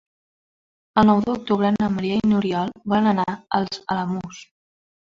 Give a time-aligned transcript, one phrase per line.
[1.01, 4.47] El nou d'octubre na Maria i n'Oriol volen anar als Alamús.